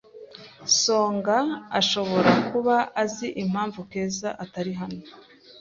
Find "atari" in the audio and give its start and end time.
4.43-4.73